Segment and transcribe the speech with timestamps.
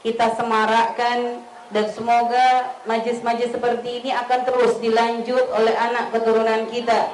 [0.00, 7.12] kita semarakkan dan semoga majlis-majlis seperti ini akan terus dilanjut oleh anak keturunan kita.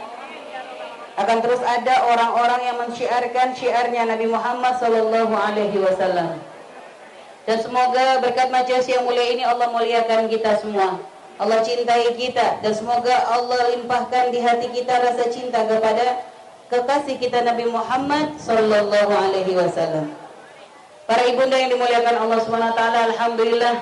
[1.17, 6.41] Akan terus ada orang-orang yang mensyiarkan syiarnya Nabi Muhammad sallallahu alaihi wasallam.
[7.49, 11.01] Dan semoga berkat majlis yang mulia ini Allah muliakan kita semua.
[11.37, 16.25] Allah cintai kita dan semoga Allah limpahkan di hati kita rasa cinta kepada
[16.73, 20.26] kekasih kita Nabi Muhammad sallallahu alaihi wasallam
[21.07, 22.43] Para ibunda yang dimuliakan Allah
[22.75, 23.77] taala, alhamdulillah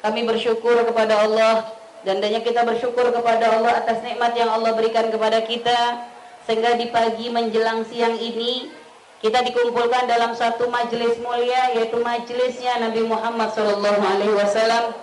[0.00, 1.68] kami bersyukur kepada Allah
[2.08, 6.08] dan danya kita bersyukur kepada Allah atas nikmat yang Allah berikan kepada kita
[6.48, 8.72] sehingga di pagi menjelang siang ini
[9.20, 14.94] kita dikumpulkan dalam satu majelis mulia yaitu majelisnya Nabi Muhammad sallallahu alaihi.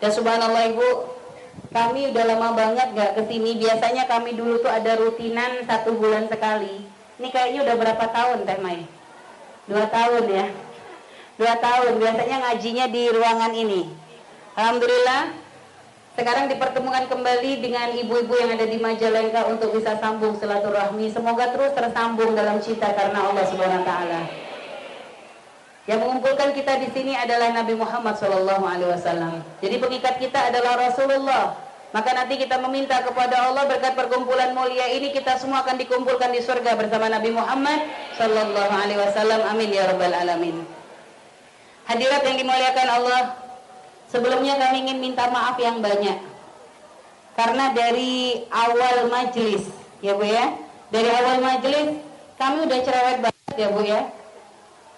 [0.00, 0.88] Dan subhanallah Ibu,
[1.74, 3.58] kami udah lama banget gak ke sini.
[3.60, 6.86] Biasanya kami dulu tuh ada rutinan satu bulan sekali.
[7.20, 8.93] Ini kayaknya udah berapa tahun Teh Mai?
[9.64, 10.46] Dua tahun ya.
[11.40, 11.92] Dua tahun.
[11.98, 13.82] Biasanya ngajinya di ruangan ini.
[14.54, 15.44] Alhamdulillah
[16.14, 21.10] sekarang dipertemukan kembali dengan ibu-ibu yang ada di Majalengka untuk bisa sambung silaturahmi.
[21.10, 24.22] Semoga terus tersambung dalam cinta karena Allah Subhanahu wa taala.
[25.90, 29.42] Yang mengumpulkan kita di sini adalah Nabi Muhammad wasallam.
[29.58, 31.63] Jadi pengikat kita adalah Rasulullah.
[31.94, 36.42] Maka nanti kita meminta kepada Allah berkat perkumpulan mulia ini kita semua akan dikumpulkan di
[36.42, 37.86] surga bersama Nabi Muhammad
[38.18, 39.40] Shallallahu alaihi wasallam.
[39.46, 40.66] Amin ya rabbal alamin.
[41.86, 43.44] Hadirat yang dimuliakan Allah,
[44.14, 46.22] Sebelumnya kami ingin minta maaf yang banyak.
[47.34, 49.66] Karena dari awal majelis,
[49.98, 50.54] ya Bu ya.
[50.94, 51.98] Dari awal majelis
[52.38, 54.06] kami udah cerewet banget ya Bu ya.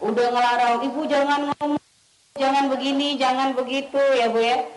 [0.05, 1.81] Udah ngelarang, Ibu jangan ngomong,
[2.37, 4.69] jangan begini, jangan begitu ya Bu ya.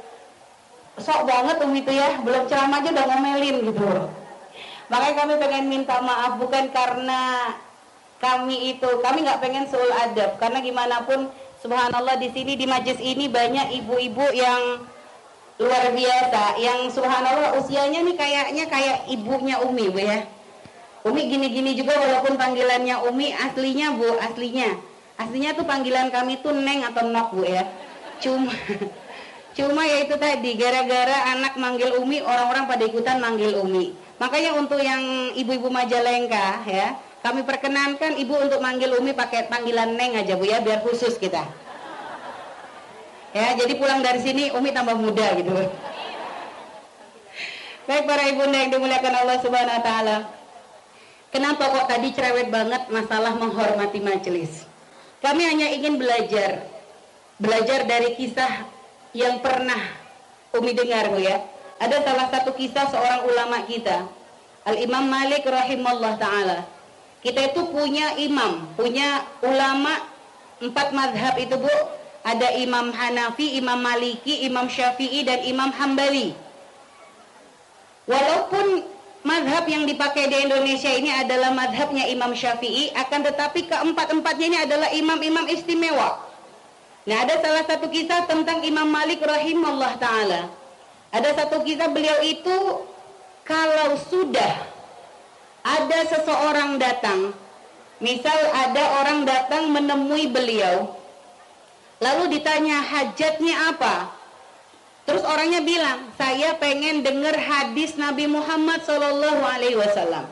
[1.00, 3.88] Sok banget Umi itu ya, belum ceramah aja udah ngomelin gitu.
[4.92, 7.56] Makanya kami pengen minta maaf bukan karena
[8.20, 13.04] kami itu, kami nggak pengen seul adab karena gimana pun Subhanallah di sini di majlis
[13.04, 14.80] ini banyak ibu-ibu yang
[15.60, 20.24] luar biasa yang subhanallah usianya nih kayaknya kayak ibunya Umi Bu ya.
[21.04, 24.80] Umi gini-gini juga walaupun panggilannya Umi aslinya Bu, aslinya.
[25.20, 27.68] Aslinya tuh panggilan kami tuh Neng atau Nok Bu ya.
[28.24, 28.56] Cuma
[29.60, 33.92] cuma ya itu tadi gara-gara anak manggil Umi orang-orang pada ikutan manggil Umi.
[34.16, 40.16] Makanya untuk yang ibu-ibu Majalengka ya, kami perkenankan ibu untuk manggil Umi pakai panggilan Neng
[40.16, 41.44] aja bu ya, biar khusus kita.
[43.36, 45.52] Ya, jadi pulang dari sini Umi tambah muda gitu.
[47.84, 50.18] Baik para ibu yang dimuliakan Allah Subhanahu Wa Taala.
[51.36, 54.66] Kenapa kok tadi cerewet banget masalah menghormati majelis?
[55.20, 56.64] Kami hanya ingin belajar,
[57.38, 58.79] belajar dari kisah
[59.16, 59.80] yang pernah
[60.54, 61.42] Umi dengar bu ya.
[61.80, 64.04] Ada salah satu kisah seorang ulama kita,
[64.68, 66.60] Al Imam Malik rahimahullah taala
[67.20, 69.92] kita itu punya imam, punya ulama
[70.64, 71.76] empat madhab itu bu.
[72.20, 76.36] Ada Imam Hanafi, Imam Maliki, Imam Syafi'i, dan Imam Hambali.
[78.04, 78.84] Walaupun
[79.24, 84.92] madhab yang dipakai di Indonesia ini adalah madhabnya Imam Syafi'i, akan tetapi keempat-empatnya ini adalah
[84.92, 86.20] imam-imam istimewa.
[87.10, 90.54] Nah ada salah satu kisah tentang Imam Malik rahimahullah ta'ala.
[91.10, 92.86] Ada satu kisah beliau itu
[93.42, 94.62] kalau sudah
[95.66, 97.34] ada seseorang datang,
[97.98, 100.94] misal ada orang datang menemui beliau,
[101.98, 104.14] lalu ditanya hajatnya apa?
[105.10, 110.30] Terus orangnya bilang, saya pengen dengar hadis Nabi Muhammad Wasallam.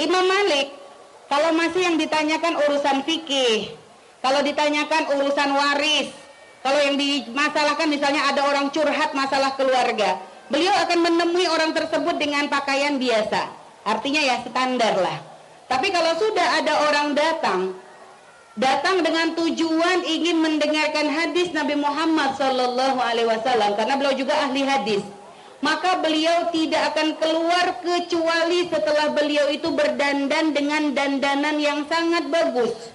[0.00, 0.72] Imam Malik,
[1.28, 3.76] kalau masih yang ditanyakan urusan fikih,
[4.20, 6.12] kalau ditanyakan urusan waris,
[6.60, 10.20] kalau yang dimasalahkan misalnya ada orang curhat masalah keluarga,
[10.52, 13.48] beliau akan menemui orang tersebut dengan pakaian biasa.
[13.80, 15.18] Artinya ya standar lah.
[15.72, 17.72] Tapi kalau sudah ada orang datang,
[18.60, 24.66] datang dengan tujuan ingin mendengarkan hadis Nabi Muhammad Sallallahu Alaihi Wasallam karena beliau juga ahli
[24.68, 25.00] hadis,
[25.64, 32.92] maka beliau tidak akan keluar kecuali setelah beliau itu berdandan dengan dandanan yang sangat bagus,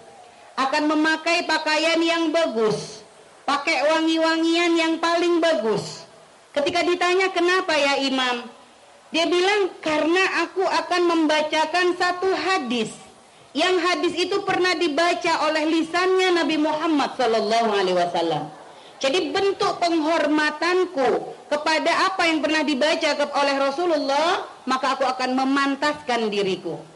[0.56, 3.04] akan memakai pakaian yang bagus,
[3.44, 6.08] pakai wangi-wangian yang paling bagus.
[6.56, 8.48] Ketika ditanya kenapa ya Imam,
[9.12, 12.92] dia bilang karena aku akan membacakan satu hadis
[13.56, 18.52] yang hadis itu pernah dibaca oleh lisannya Nabi Muhammad Sallallahu Alaihi Wasallam.
[19.00, 23.10] Jadi bentuk penghormatanku kepada apa yang pernah dibaca
[23.40, 26.95] oleh Rasulullah, maka aku akan memantaskan diriku.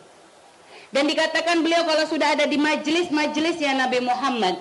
[0.89, 4.57] Dan dikatakan beliau kalau sudah ada di majelis-majelis ya Nabi Muhammad,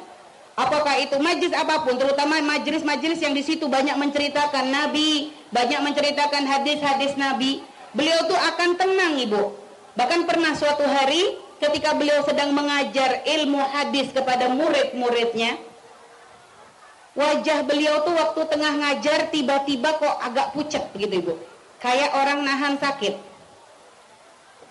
[0.58, 6.50] Apakah itu majlis apa pun, terutama majlis-majlis yang di situ banyak menceritakan Nabi, banyak menceritakan
[6.50, 7.62] hadis-hadis Nabi,
[7.94, 9.54] beliau tuh akan tenang ibu.
[9.94, 15.62] Bahkan pernah suatu hari ketika beliau sedang mengajar ilmu hadis kepada murid-muridnya,
[17.14, 21.34] wajah beliau tuh waktu tengah ngajar tiba-tiba kok agak pucat begitu Ibu.
[21.78, 23.27] Kayak orang nahan sakit.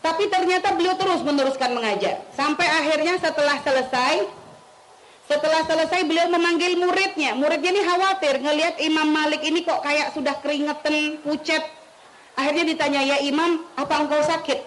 [0.08, 2.24] Tapi ternyata beliau terus meneruskan mengajar.
[2.32, 4.24] Sampai akhirnya setelah selesai,
[5.28, 7.36] setelah selesai beliau memanggil muridnya.
[7.36, 11.60] Muridnya ini khawatir ngelihat Imam Malik ini kok kayak sudah keringetan, pucat.
[12.40, 14.64] Akhirnya ditanya, ya Imam, apa engkau sakit?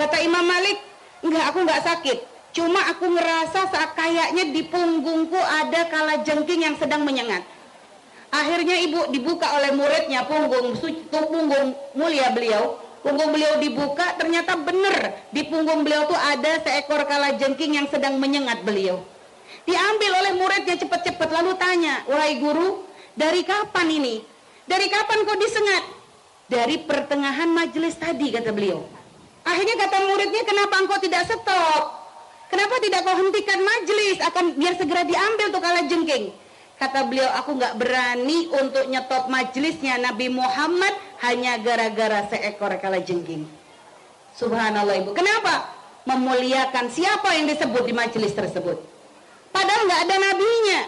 [0.00, 0.80] Kata Imam Malik,
[1.20, 2.18] enggak, aku enggak sakit.
[2.56, 7.44] Cuma aku ngerasa saat kayaknya di punggungku ada kala jengking yang sedang menyengat.
[8.32, 10.72] Akhirnya ibu dibuka oleh muridnya punggung,
[11.12, 17.34] punggung mulia beliau punggung beliau dibuka ternyata benar di punggung beliau tuh ada seekor kala
[17.36, 19.02] jengking yang sedang menyengat beliau.
[19.62, 22.86] Diambil oleh muridnya cepat-cepat lalu tanya wahai guru
[23.18, 24.14] dari kapan ini?
[24.66, 25.84] Dari kapan kau disengat?
[26.46, 28.86] Dari pertengahan majelis tadi kata beliau.
[29.42, 31.84] Akhirnya kata muridnya kenapa engkau tidak stop?
[32.46, 34.16] Kenapa tidak kau hentikan majelis?
[34.22, 36.41] Akan biar segera diambil tuh kala jengking
[36.82, 40.90] Kata beliau, aku nggak berani untuk nyetop majelisnya Nabi Muhammad
[41.22, 43.46] hanya gara-gara seekor kala jengking.
[44.34, 45.14] Subhanallah ibu.
[45.14, 45.70] Kenapa?
[46.10, 48.82] Memuliakan siapa yang disebut di majelis tersebut.
[49.54, 50.80] Padahal nggak ada nabinya.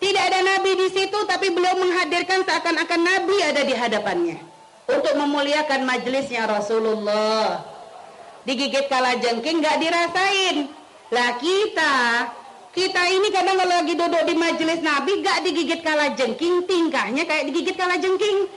[0.00, 4.40] Tidak ada nabi di situ, tapi beliau menghadirkan seakan-akan nabi ada di hadapannya.
[4.88, 7.68] Untuk memuliakan majelisnya Rasulullah.
[8.48, 10.72] Digigit kala jengking nggak dirasain.
[11.12, 11.94] Lah kita
[12.74, 17.46] kita ini kadang kalau lagi duduk di majelis Nabi gak digigit kala jengking, tingkahnya kayak
[17.46, 18.50] digigit kala jengking.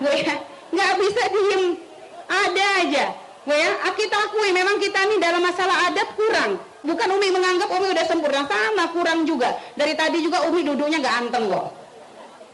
[0.00, 0.40] Ya,
[0.72, 1.76] nggak bisa diem,
[2.24, 3.04] ada aja.
[3.44, 6.56] Ya, kita akui memang kita ini dalam masalah adat kurang.
[6.80, 9.52] Bukan Umi menganggap Umi udah sempurna, sama kurang juga.
[9.76, 11.68] Dari tadi juga Umi duduknya gak anteng kok.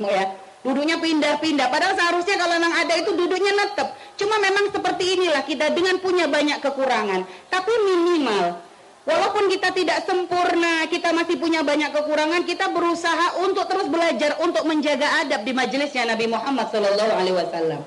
[0.02, 0.34] Ya,
[0.66, 1.70] duduknya pindah-pindah.
[1.70, 3.94] Padahal seharusnya kalau nang ada itu duduknya netep.
[4.18, 7.22] Cuma memang seperti inilah kita dengan punya banyak kekurangan.
[7.46, 8.65] Tapi minimal
[9.06, 14.66] Walaupun kita tidak sempurna, kita masih punya banyak kekurangan, kita berusaha untuk terus belajar untuk
[14.66, 17.80] menjaga adab di majelisnya Nabi Muhammad Shallallahu Alaihi Wasallam.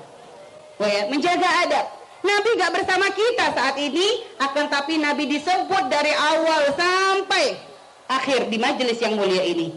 [0.80, 1.86] Ya, menjaga adab.
[2.24, 7.68] Nabi gak bersama kita saat ini, akan tapi Nabi disebut dari awal sampai
[8.08, 9.76] akhir di majelis yang mulia ini.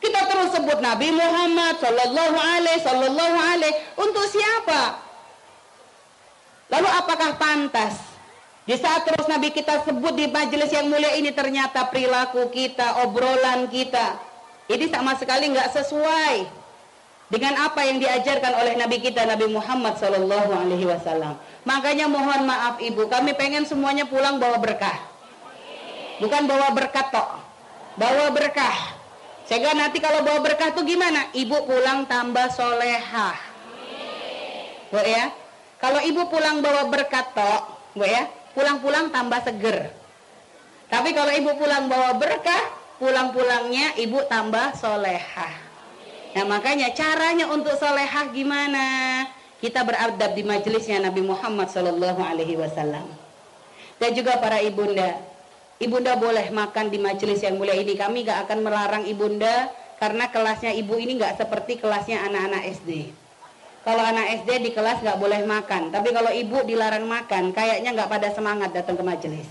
[0.00, 5.04] Kita terus sebut Nabi Muhammad Shallallahu Alaihi Sallallahu Alaihi untuk siapa?
[6.72, 8.07] Lalu apakah pantas
[8.68, 13.64] di saat terus Nabi kita sebut di majelis yang mulia ini ternyata perilaku kita, obrolan
[13.72, 14.28] kita
[14.68, 16.44] ini sama sekali nggak sesuai
[17.32, 21.40] dengan apa yang diajarkan oleh Nabi kita Nabi Muhammad Sallallahu Alaihi Wasallam.
[21.64, 24.96] Makanya mohon maaf ibu, kami pengen semuanya pulang bawa berkah,
[26.20, 27.28] bukan bawa berkat tok,
[27.96, 29.00] bawa berkah.
[29.48, 31.32] Sehingga nanti kalau bawa berkah tuh gimana?
[31.32, 33.36] Ibu pulang tambah solehah,
[34.92, 35.32] bu ya.
[35.80, 37.62] Kalau ibu pulang bawa berkat tok,
[37.96, 38.28] bu ya,
[38.58, 39.94] pulang-pulang tambah seger.
[40.90, 45.54] Tapi kalau ibu pulang bawa berkah, pulang-pulangnya ibu tambah solehah.
[46.34, 48.86] Nah makanya caranya untuk solehah gimana?
[49.62, 53.06] Kita beradab di majelisnya Nabi Muhammad Shallallahu Alaihi Wasallam.
[53.98, 55.18] Dan juga para ibunda,
[55.78, 57.94] ibunda boleh makan di majelis yang mulia ini.
[57.94, 59.70] Kami gak akan melarang ibunda
[60.02, 63.10] karena kelasnya ibu ini gak seperti kelasnya anak-anak SD.
[63.86, 68.10] Kalau anak SD di kelas nggak boleh makan, tapi kalau ibu dilarang makan, kayaknya nggak
[68.10, 69.48] pada semangat datang ke majelis.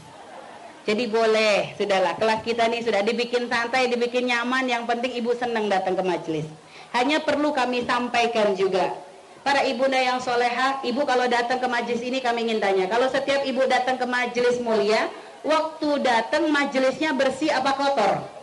[0.88, 2.16] Jadi boleh, sudahlah.
[2.16, 4.72] Kelas kita nih sudah dibikin santai, dibikin nyaman.
[4.72, 6.48] Yang penting ibu senang datang ke majelis.
[6.96, 8.96] Hanya perlu kami sampaikan juga.
[9.44, 12.88] Para ibunda yang soleha, ibu kalau datang ke majelis ini kami ingin tanya.
[12.88, 15.12] Kalau setiap ibu datang ke majelis mulia,
[15.44, 18.37] waktu datang majelisnya bersih apa kotor?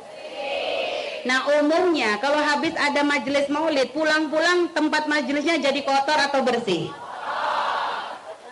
[1.25, 6.93] Nah umumnya kalau habis ada majelis maulid pulang-pulang tempat majelisnya jadi kotor atau bersih?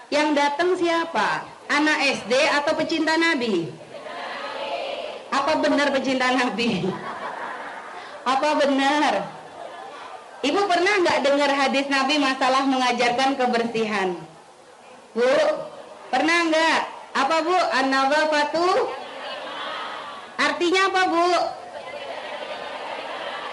[0.08, 1.44] Yang datang siapa?
[1.68, 3.68] Anak SD atau pecinta Nabi?
[5.32, 6.84] Apa benar pecinta Nabi?
[8.24, 9.12] Apa benar?
[10.42, 14.16] Ibu pernah nggak dengar hadis Nabi masalah mengajarkan kebersihan?
[15.12, 15.28] Bu,
[16.08, 16.80] pernah nggak?
[17.12, 17.56] Apa bu?
[17.56, 18.68] An-nawafatu?
[20.40, 21.28] Artinya apa bu?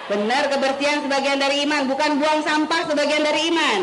[0.09, 3.81] Benar kebersihan sebagian dari iman, bukan buang sampah sebagian dari iman.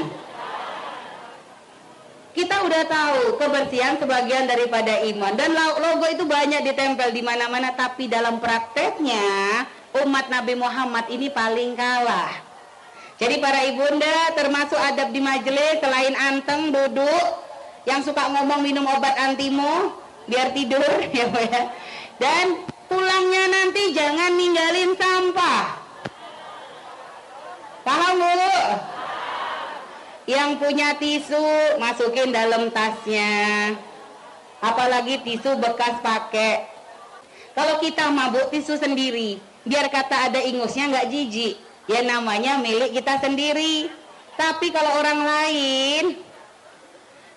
[2.35, 8.13] Kita udah tahu kebersihan sebagian daripada iman dan logo itu banyak ditempel di mana-mana tapi
[8.13, 9.65] dalam prakteknya
[10.05, 12.29] umat Nabi Muhammad ini paling kalah.
[13.17, 17.27] Jadi para ibunda termasuk adab di majelis selain anteng duduk
[17.89, 19.97] yang suka ngomong minum obat antimo
[20.29, 20.85] biar tidur
[21.17, 21.73] ya ya.
[22.21, 25.65] Dan pulangnya nanti jangan ninggalin sampah.
[27.87, 28.53] Paham bu?
[30.27, 33.31] Yang punya tisu masukin dalam tasnya.
[34.59, 36.67] Apalagi tisu bekas pakai.
[37.55, 41.55] Kalau kita mabuk tisu sendiri, biar kata ada ingusnya nggak jijik.
[41.87, 43.87] Ya namanya milik kita sendiri.
[44.35, 46.05] Tapi kalau orang lain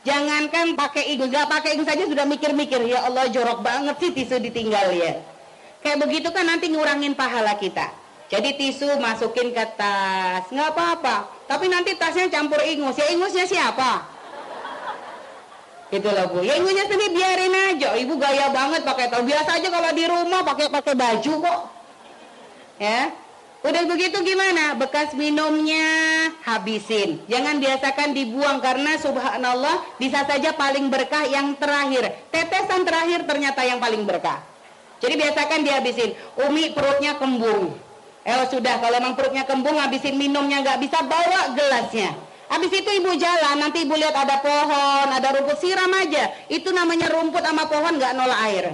[0.01, 4.41] jangankan pakai ingus nggak pakai ingus saja sudah mikir-mikir ya Allah jorok banget sih tisu
[4.41, 5.21] ditinggal ya.
[5.85, 7.93] Kayak begitu kan nanti ngurangin pahala kita.
[8.33, 12.93] Jadi tisu masukin ke tas nggak apa-apa tapi nanti tasnya campur ingus.
[12.93, 14.05] Ya ingusnya siapa?
[15.89, 16.45] Gitu loh bu.
[16.45, 17.97] Ya ingusnya sendiri biarin aja.
[17.97, 21.59] Ibu gaya banget pakai tas biasa aja kalau di rumah pakai pakai baju kok.
[22.77, 23.09] Ya.
[23.65, 24.77] Udah begitu gimana?
[24.77, 25.83] Bekas minumnya
[26.45, 27.25] habisin.
[27.25, 32.29] Jangan biasakan dibuang karena subhanallah bisa saja paling berkah yang terakhir.
[32.29, 34.45] Tetesan terakhir ternyata yang paling berkah.
[35.01, 36.13] Jadi biasakan dihabisin.
[36.45, 37.88] Umi perutnya kembung
[38.27, 43.13] eh sudah kalau emang perutnya kembung habisin minumnya nggak bisa bawa gelasnya Habis itu ibu
[43.13, 46.33] jalan, nanti ibu lihat ada pohon, ada rumput, siram aja.
[46.49, 48.65] Itu namanya rumput sama pohon nggak nolak air.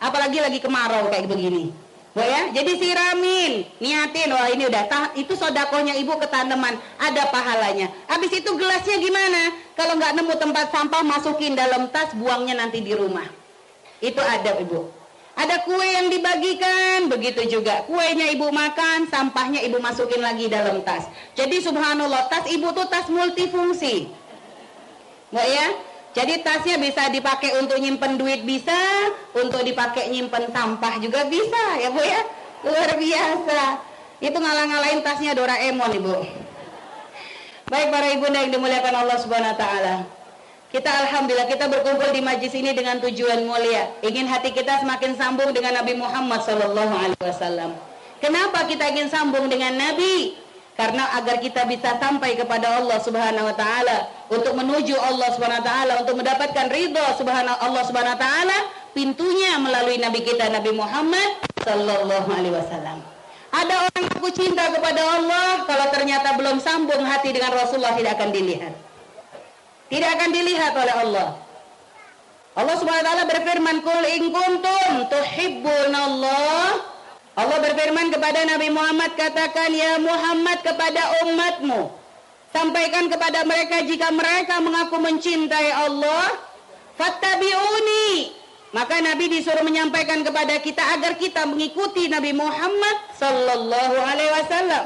[0.00, 1.68] Apalagi lagi kemarau kayak begini.
[2.16, 7.26] Bu ya, jadi siramin, niatin, wah ini udah, tah, itu sodakohnya ibu ke tanaman, ada
[7.26, 7.90] pahalanya.
[8.06, 9.50] Habis itu gelasnya gimana?
[9.74, 13.26] Kalau nggak nemu tempat sampah, masukin dalam tas, buangnya nanti di rumah.
[13.98, 15.03] Itu ada ibu.
[15.34, 17.82] Ada kue yang dibagikan, begitu juga.
[17.90, 21.10] Kuenya ibu makan, sampahnya ibu masukin lagi dalam tas.
[21.34, 24.06] Jadi subhanallah, tas ibu tuh tas multifungsi.
[25.34, 25.66] Nggak ya?
[26.14, 28.78] Jadi tasnya bisa dipakai untuk nyimpen duit bisa,
[29.34, 32.22] untuk dipakai nyimpen sampah juga bisa ya Bu ya.
[32.62, 33.60] Luar biasa.
[34.22, 36.16] Itu ngalah-ngalahin tasnya Doraemon Ibu.
[37.66, 39.94] Baik para ibu yang dimuliakan Allah Subhanahu wa taala.
[40.74, 43.94] Kita alhamdulillah kita berkumpul di majlis ini dengan tujuan mulia.
[44.02, 47.78] Ingin hati kita semakin sambung dengan Nabi Muhammad sallallahu alaihi wasallam.
[48.18, 50.42] Kenapa kita ingin sambung dengan Nabi?
[50.74, 55.66] karena agar kita bisa sampai kepada Allah Subhanahu wa taala untuk menuju Allah Subhanahu wa
[55.70, 58.58] taala untuk mendapatkan ridha subhanahu Allah Subhanahu wa taala
[58.90, 63.06] pintunya melalui nabi kita Nabi Muhammad sallallahu alaihi wasallam
[63.54, 68.34] ada orang aku cinta kepada Allah kalau ternyata belum sambung hati dengan Rasulullah tidak akan
[68.34, 68.74] dilihat
[69.94, 71.28] tidak akan dilihat oleh Allah.
[72.58, 76.70] Allah Subhanahu wa taala berfirman kul in kuntum tuhibbunallah
[77.34, 81.90] Allah berfirman kepada Nabi Muhammad katakan ya Muhammad kepada umatmu
[82.54, 86.34] sampaikan kepada mereka jika mereka mengaku mencintai Allah
[86.98, 88.42] fattabi'uni.
[88.74, 94.82] Maka Nabi disuruh menyampaikan kepada kita agar kita mengikuti Nabi Muhammad sallallahu alaihi wasallam.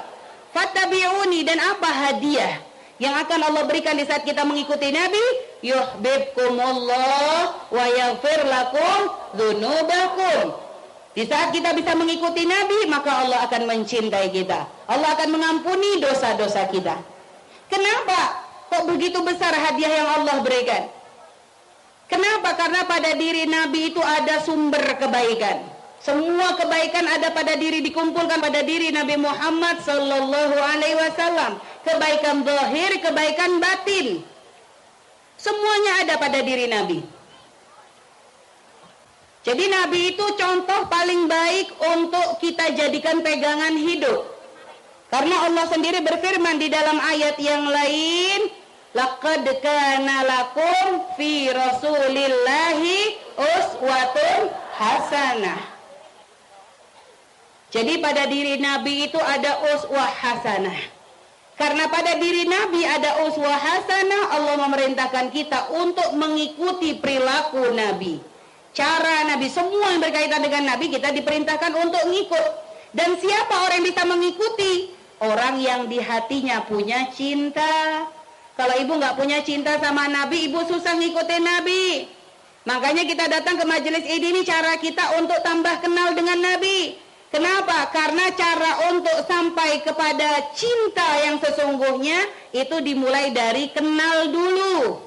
[0.52, 2.67] Fattabi'uni dan apa hadiah
[2.98, 5.22] yang akan Allah berikan di saat kita mengikuti Nabi
[5.62, 9.00] yuhibbukumullah wa yaghfir lakum
[9.38, 10.68] dzunubakum
[11.18, 14.70] di saat kita bisa mengikuti Nabi, maka Allah akan mencintai kita.
[14.86, 16.94] Allah akan mengampuni dosa-dosa kita.
[17.66, 18.46] Kenapa?
[18.70, 20.86] Kok begitu besar hadiah yang Allah berikan?
[22.06, 22.54] Kenapa?
[22.54, 25.66] Karena pada diri Nabi itu ada sumber kebaikan.
[25.98, 31.58] Semua kebaikan ada pada diri dikumpulkan pada diri Nabi Muhammad sallallahu alaihi wasallam.
[31.88, 34.20] Kebaikan zahir, kebaikan batin.
[35.40, 37.00] Semuanya ada pada diri Nabi.
[39.48, 44.28] Jadi Nabi itu contoh paling baik untuk kita jadikan pegangan hidup.
[45.08, 48.52] Karena Allah sendiri berfirman di dalam ayat yang lain,
[48.92, 55.60] laqad kana lakum fi rasulillahi uswatun hasanah.
[57.72, 60.97] Jadi pada diri Nabi itu ada uswah hasanah.
[61.58, 68.38] Karena pada diri Nabi ada uswah hasanah, Allah memerintahkan kita untuk mengikuti perilaku Nabi
[68.78, 72.50] cara Nabi, semua yang berkaitan dengan Nabi kita diperintahkan untuk ngikut.
[72.94, 74.72] Dan siapa orang yang bisa mengikuti?
[75.18, 78.06] Orang yang di hatinya punya cinta.
[78.54, 82.06] Kalau ibu nggak punya cinta sama Nabi, ibu susah ngikutin Nabi.
[82.70, 86.94] Makanya kita datang ke majelis ini, ini cara kita untuk tambah kenal dengan Nabi.
[87.28, 87.92] Kenapa?
[87.92, 92.24] Karena cara untuk sampai kepada cinta yang sesungguhnya
[92.56, 95.04] itu dimulai dari kenal dulu.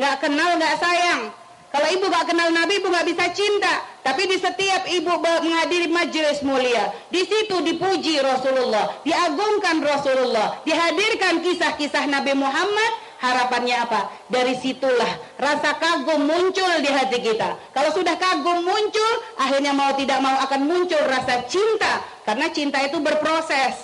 [0.00, 1.22] Nggak kenal nggak sayang.
[1.70, 3.86] Kalau ibu gak kenal Nabi, ibu gak bisa cinta.
[4.02, 12.10] Tapi di setiap ibu menghadiri majelis mulia, di situ dipuji Rasulullah, diagungkan Rasulullah, dihadirkan kisah-kisah
[12.10, 12.92] Nabi Muhammad.
[13.20, 14.00] Harapannya apa?
[14.32, 17.52] Dari situlah rasa kagum muncul di hati kita.
[17.76, 22.00] Kalau sudah kagum muncul, akhirnya mau tidak mau akan muncul rasa cinta.
[22.24, 23.76] Karena cinta itu berproses.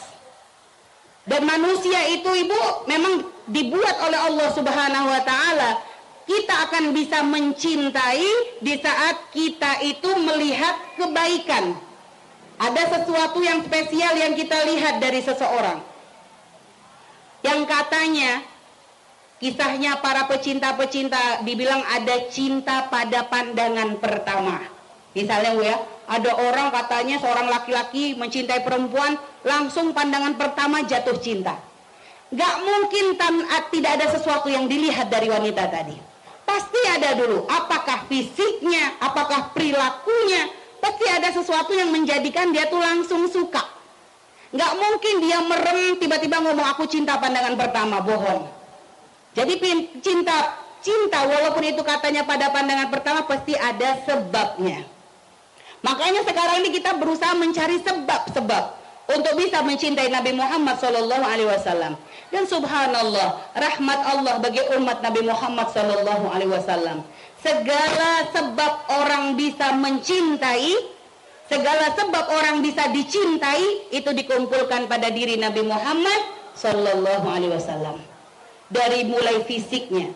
[1.29, 5.71] Dan manusia itu ibu memang dibuat oleh Allah Subhanahu wa taala
[6.27, 11.79] kita akan bisa mencintai di saat kita itu melihat kebaikan.
[12.59, 15.79] Ada sesuatu yang spesial yang kita lihat dari seseorang.
[17.47, 18.43] Yang katanya
[19.37, 24.65] kisahnya para pecinta-pecinta dibilang ada cinta pada pandangan pertama.
[25.17, 25.77] Misalnya ya,
[26.09, 31.57] ada orang katanya seorang laki-laki mencintai perempuan langsung pandangan pertama jatuh cinta.
[32.33, 35.97] Gak mungkin tan tidak ada sesuatu yang dilihat dari wanita tadi.
[36.47, 40.47] Pasti ada dulu apakah fisiknya apakah perilakunya
[40.79, 43.63] pasti ada sesuatu yang menjadikan dia tuh langsung suka.
[44.53, 48.56] Gak mungkin dia merem tiba-tiba ngomong aku cinta pandangan pertama bohong
[49.37, 49.53] jadi
[50.01, 54.97] cinta cinta walaupun itu katanya pada pandangan pertama pasti ada sebabnya
[55.87, 58.65] Makanya sekarang ini kita berusaha mencari sebab-sebab
[59.07, 61.95] untuk bisa mencintai Nabi Muhammad Sallallahu Alaihi Wasallam.
[62.35, 67.07] Dan Subhanallah, rahmat Allah bagi umat Nabi Muhammad Sallallahu Alaihi Wasallam.
[67.39, 70.75] Segala sebab orang bisa mencintai,
[71.47, 78.16] segala sebab orang bisa dicintai itu dikumpulkan pada diri Nabi Muhammad Sallallahu Alaihi Wasallam.
[78.67, 80.11] Dari mulai fisiknya,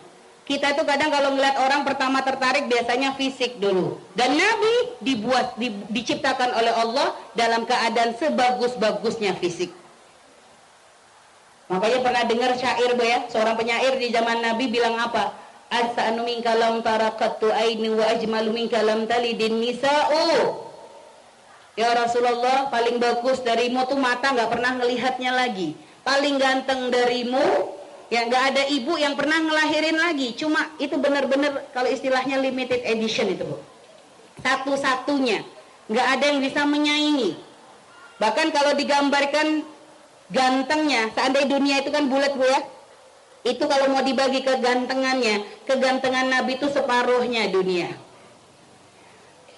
[0.51, 3.95] kita itu kadang kalau melihat orang pertama tertarik biasanya fisik dulu.
[4.17, 9.71] Dan Nabi dibuat di, diciptakan oleh Allah dalam keadaan sebagus-bagusnya fisik.
[11.71, 15.31] Makanya pernah dengar syair bu ya, seorang penyair di zaman Nabi bilang apa?
[15.71, 20.67] As'anu min kalam tarakatu aini wa ajmalu min kalam talidin nisa'u.
[21.79, 25.79] Ya Rasulullah, paling bagus darimu tuh mata nggak pernah ngelihatnya lagi.
[26.03, 27.79] Paling ganteng darimu
[28.11, 30.35] Ya nggak ada ibu yang pernah ngelahirin lagi.
[30.35, 33.55] Cuma itu benar-benar kalau istilahnya limited edition itu bu.
[34.43, 35.47] Satu-satunya.
[35.87, 37.39] Nggak ada yang bisa menyaingi.
[38.19, 39.63] Bahkan kalau digambarkan
[40.27, 42.59] gantengnya, seandainya dunia itu kan bulat bu ya.
[43.47, 47.95] Itu kalau mau dibagi kegantengannya, kegantengan Nabi itu separuhnya dunia.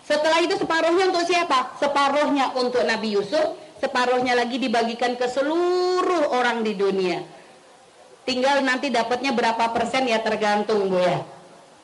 [0.06, 1.74] Setelah itu separuhnya untuk siapa?
[1.82, 7.43] Separuhnya untuk Nabi Yusuf, separuhnya lagi dibagikan ke seluruh orang di dunia
[8.24, 11.20] tinggal nanti dapatnya berapa persen ya tergantung bu ya.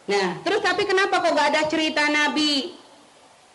[0.09, 2.73] Nah terus tapi kenapa kok gak ada cerita Nabi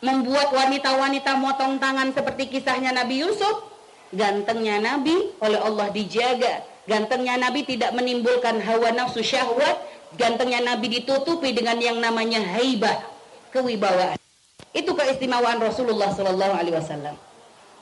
[0.05, 3.73] membuat wanita-wanita motong tangan seperti kisahnya Nabi Yusuf?
[4.14, 6.62] Gantengnya Nabi oleh Allah dijaga.
[6.85, 9.81] Gantengnya Nabi tidak menimbulkan hawa nafsu syahwat.
[10.14, 13.03] Gantengnya Nabi ditutupi dengan yang namanya haibah
[13.51, 14.20] kewibawaan.
[14.70, 17.16] Itu keistimewaan Rasulullah Shallallahu Alaihi Wasallam.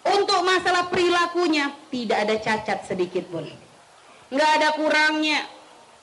[0.03, 3.45] Untuk masalah perilakunya tidak ada cacat sedikit pun
[4.33, 5.45] nggak ada kurangnya.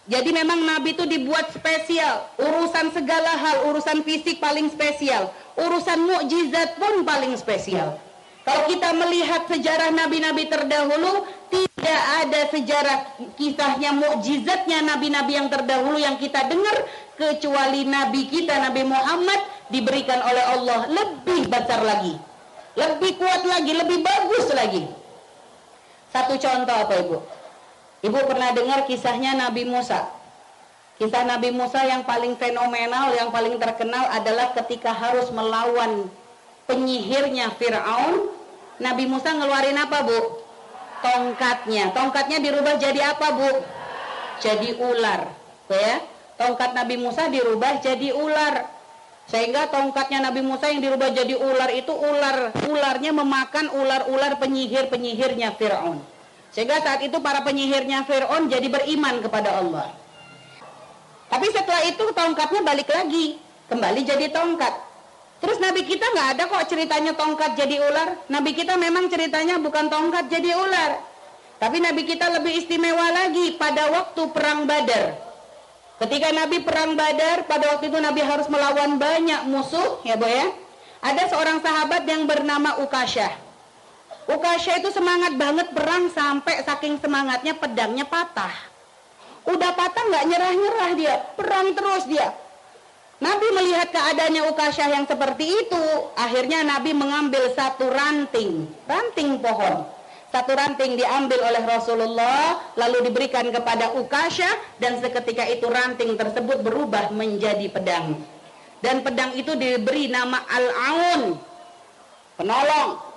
[0.09, 2.33] Jadi memang Nabi itu dibuat spesial.
[2.41, 5.29] Urusan segala hal, urusan fisik paling spesial.
[5.53, 8.01] Urusan mukjizat pun paling spesial.
[8.41, 12.97] Kalau kita melihat sejarah nabi-nabi terdahulu, tidak ada sejarah
[13.37, 16.73] kisahnya mukjizatnya nabi-nabi yang terdahulu yang kita dengar
[17.13, 22.17] kecuali nabi kita Nabi Muhammad diberikan oleh Allah lebih besar lagi.
[22.73, 24.89] Lebih kuat lagi, lebih bagus lagi.
[26.09, 27.38] Satu contoh apa Ibu?
[27.99, 30.07] Ibu pernah dengar kisahnya Nabi Musa.
[30.99, 36.07] Kisah Nabi Musa yang paling fenomenal, yang paling terkenal adalah ketika harus melawan
[36.67, 38.35] penyihirnya Fir'aun.
[38.79, 40.19] Nabi Musa ngeluarin apa bu?
[41.03, 41.91] Tongkatnya.
[41.91, 43.51] Tongkatnya dirubah jadi apa bu?
[44.39, 45.27] Jadi ular.
[45.67, 46.03] Ya?
[46.39, 48.67] Tongkat Nabi Musa dirubah jadi ular.
[49.27, 52.55] Sehingga tongkatnya Nabi Musa yang dirubah jadi ular itu ular.
[52.63, 56.18] Ularnya memakan ular-ular penyihir-penyihirnya Fir'aun.
[56.49, 59.93] Sehingga saat itu para penyihirnya Fir'aun jadi beriman kepada Allah.
[61.29, 63.37] Tapi setelah itu tongkatnya balik lagi.
[63.69, 64.73] Kembali jadi tongkat.
[65.39, 68.17] Terus Nabi kita nggak ada kok ceritanya tongkat jadi ular.
[68.27, 70.99] Nabi kita memang ceritanya bukan tongkat jadi ular.
[71.61, 75.15] Tapi Nabi kita lebih istimewa lagi pada waktu perang badar.
[75.99, 80.47] Ketika Nabi perang badar, pada waktu itu Nabi harus melawan banyak musuh, ya boy ya.
[81.03, 83.48] Ada seorang sahabat yang bernama Ukasyah.
[84.29, 88.53] Ukasha itu semangat banget perang sampai saking semangatnya pedangnya patah.
[89.49, 92.29] Udah patah nggak nyerah-nyerah dia, perang terus dia.
[93.17, 99.89] Nabi melihat keadaannya Ukasha yang seperti itu, akhirnya Nabi mengambil satu ranting, ranting pohon.
[100.29, 107.09] Satu ranting diambil oleh Rasulullah, lalu diberikan kepada Ukasha, dan seketika itu ranting tersebut berubah
[107.09, 108.21] menjadi pedang.
[108.79, 111.33] Dan pedang itu diberi nama Al-Aun,
[112.37, 113.08] penolong.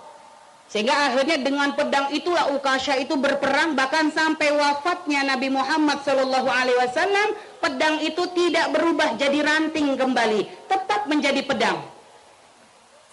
[0.72, 6.80] Sehingga akhirnya dengan pedang itulah Ukasha itu berperang bahkan sampai wafatnya Nabi Muhammad Shallallahu Alaihi
[6.80, 7.28] Wasallam
[7.60, 11.76] pedang itu tidak berubah jadi ranting kembali, tetap menjadi pedang.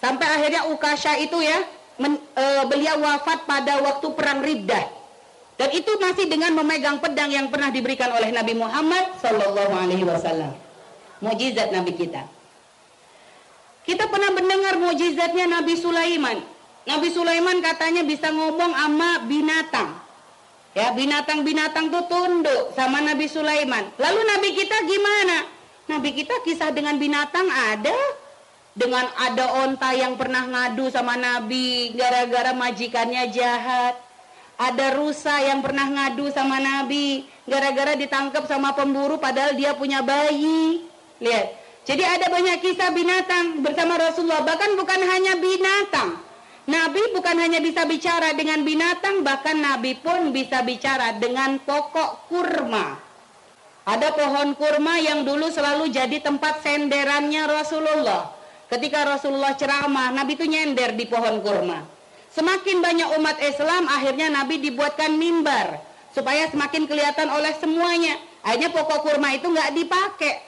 [0.00, 1.60] Sampai akhirnya Ukasha itu ya
[2.00, 4.96] men, e, beliau wafat pada waktu perang Riddah.
[5.60, 10.56] Dan itu masih dengan memegang pedang yang pernah diberikan oleh Nabi Muhammad Shallallahu Alaihi Wasallam.
[11.20, 12.24] Mujizat Nabi kita.
[13.84, 16.40] Kita pernah mendengar mujizatnya Nabi Sulaiman
[16.88, 20.00] Nabi Sulaiman katanya bisa ngomong sama binatang.
[20.70, 23.90] Ya, binatang-binatang tuh tunduk sama Nabi Sulaiman.
[23.98, 25.36] Lalu Nabi kita gimana?
[25.90, 27.96] Nabi kita kisah dengan binatang ada?
[28.70, 33.98] dengan ada onta yang pernah ngadu sama Nabi gara-gara majikannya jahat.
[34.60, 40.84] Ada rusa yang pernah ngadu sama Nabi gara-gara ditangkap sama pemburu padahal dia punya bayi.
[41.18, 41.60] Lihat.
[41.88, 44.44] Jadi ada banyak kisah binatang bersama Rasulullah.
[44.44, 46.20] Bahkan bukan hanya binatang.
[46.70, 52.94] Nabi bukan hanya bisa bicara dengan binatang, bahkan Nabi pun bisa bicara dengan pokok kurma.
[53.90, 58.30] Ada pohon kurma yang dulu selalu jadi tempat senderannya Rasulullah.
[58.70, 61.82] Ketika Rasulullah ceramah, Nabi itu nyender di pohon kurma.
[62.30, 65.82] Semakin banyak umat Islam, akhirnya Nabi dibuatkan mimbar
[66.14, 68.14] supaya semakin kelihatan oleh semuanya.
[68.46, 70.38] Akhirnya pokok kurma itu nggak dipakai.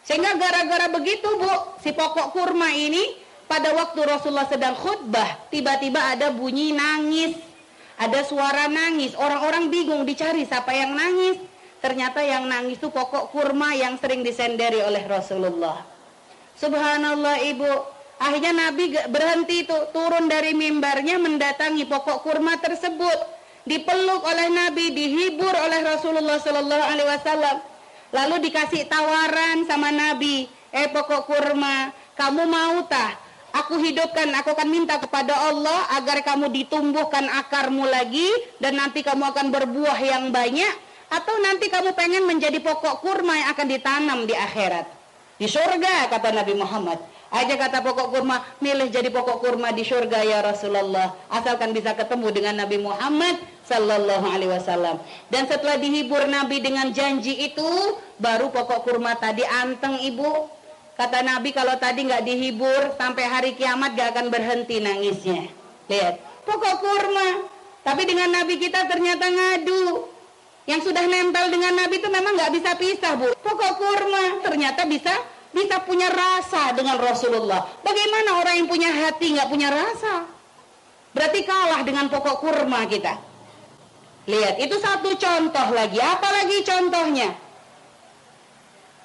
[0.00, 6.28] Sehingga gara-gara begitu bu, si pokok kurma ini pada waktu Rasulullah sedang khutbah, tiba-tiba ada
[6.30, 7.34] bunyi nangis,
[7.96, 9.16] ada suara nangis.
[9.16, 11.40] Orang-orang bingung dicari siapa yang nangis.
[11.78, 15.86] Ternyata yang nangis itu pokok kurma yang sering disenderi oleh Rasulullah.
[16.58, 17.70] Subhanallah ibu,
[18.18, 23.38] Akhirnya Nabi berhenti itu turun dari mimbarnya mendatangi pokok kurma tersebut.
[23.62, 27.56] Dipeluk oleh Nabi, dihibur oleh Rasulullah Wasallam.
[28.10, 33.27] Lalu dikasih tawaran sama Nabi, eh pokok kurma, kamu mau tah?
[33.56, 38.28] Aku hidupkan, aku akan minta kepada Allah agar kamu ditumbuhkan akarmu lagi
[38.60, 40.74] dan nanti kamu akan berbuah yang banyak
[41.08, 44.84] atau nanti kamu pengen menjadi pokok kurma yang akan ditanam di akhirat.
[45.40, 47.00] Di surga kata Nabi Muhammad.
[47.28, 51.12] Aja kata pokok kurma, milih jadi pokok kurma di surga ya Rasulullah.
[51.28, 53.36] Asalkan bisa ketemu dengan Nabi Muhammad
[53.68, 54.96] Sallallahu Alaihi Wasallam.
[55.28, 57.68] Dan setelah dihibur Nabi dengan janji itu,
[58.16, 60.48] baru pokok kurma tadi anteng ibu.
[60.98, 65.46] Kata Nabi kalau tadi nggak dihibur sampai hari kiamat gak akan berhenti nangisnya.
[65.86, 67.46] Lihat, pokok kurma.
[67.86, 70.10] Tapi dengan Nabi kita ternyata ngadu.
[70.66, 73.30] Yang sudah nempel dengan Nabi itu memang nggak bisa pisah bu.
[73.40, 75.14] Pokok kurma ternyata bisa
[75.54, 77.62] bisa punya rasa dengan Rasulullah.
[77.80, 80.28] Bagaimana orang yang punya hati nggak punya rasa?
[81.14, 83.16] Berarti kalah dengan pokok kurma kita.
[84.28, 85.96] Lihat, itu satu contoh lagi.
[86.02, 87.47] Apa lagi contohnya?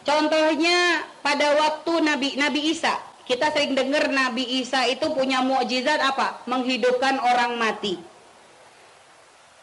[0.04, 2.92] Contohnya pada waktu Nabi Nabi Isa.
[3.24, 6.44] Kita sering dengar Nabi Isa itu punya mukjizat apa?
[6.44, 7.96] Menghidupkan orang mati.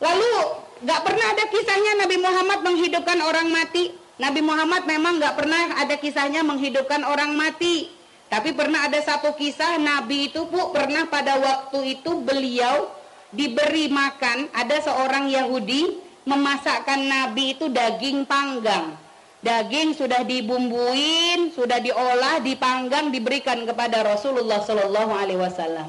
[0.00, 0.33] Lalu
[0.81, 3.92] nggak pernah ada kisahnya Nabi Muhammad menghidupkan orang mati.
[4.16, 7.92] Nabi Muhammad memang nggak pernah ada kisahnya menghidupkan orang mati.
[8.33, 12.88] Tapi pernah ada satu kisah Nabi itu bu pernah pada waktu itu beliau
[13.29, 18.96] diberi makan ada seorang Yahudi memasakkan Nabi itu daging panggang.
[19.40, 25.88] Daging sudah dibumbuin, sudah diolah, dipanggang, diberikan kepada Rasulullah Shallallahu Alaihi Wasallam.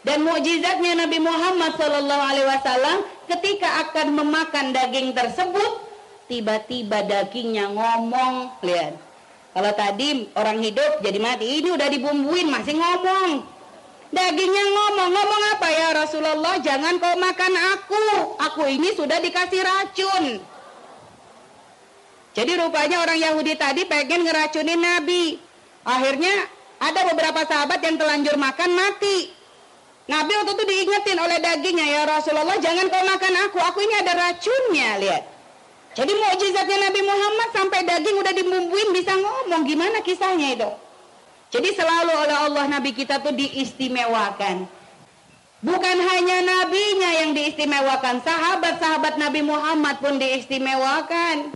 [0.00, 5.92] Dan mukjizatnya Nabi Muhammad Shallallahu Alaihi Wasallam ketika akan memakan daging tersebut
[6.24, 8.96] tiba-tiba dagingnya ngomong lihat.
[9.52, 13.44] Kalau tadi orang hidup jadi mati ini udah dibumbuin masih ngomong.
[14.08, 16.56] Dagingnya ngomong ngomong apa ya Rasulullah?
[16.64, 18.04] Jangan kau makan aku.
[18.40, 20.40] Aku ini sudah dikasih racun
[22.36, 25.38] jadi rupanya orang Yahudi tadi pengen ngeracunin Nabi
[25.82, 26.34] akhirnya
[26.80, 29.32] ada beberapa sahabat yang telanjur makan mati
[30.10, 34.12] Nabi waktu itu diingetin oleh dagingnya ya Rasulullah jangan kau makan aku aku ini ada
[34.16, 35.24] racunnya lihat
[35.90, 40.70] jadi mukjizatnya Nabi Muhammad sampai daging udah dibumbuin bisa ngomong gimana kisahnya itu.
[41.50, 44.70] Jadi selalu oleh Allah Nabi kita tuh diistimewakan.
[45.60, 51.52] Bukan hanya nabinya yang diistimewakan, sahabat-sahabat Nabi Muhammad pun diistimewakan.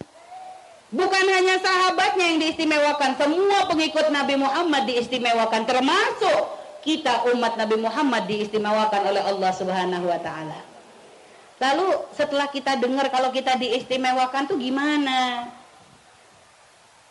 [0.94, 6.40] Bukan hanya sahabatnya yang diistimewakan, semua pengikut Nabi Muhammad diistimewakan termasuk
[6.86, 10.54] kita umat Nabi Muhammad diistimewakan oleh Allah Subhanahu wa taala.
[11.58, 15.50] Lalu setelah kita dengar kalau kita diistimewakan tuh gimana?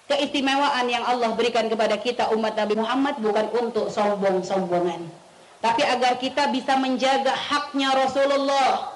[0.07, 5.11] Keistimewaan yang Allah berikan kepada kita umat Nabi Muhammad bukan untuk sombong-sombongan.
[5.59, 8.92] Tapi agar kita bisa menjaga haknya Rasulullah.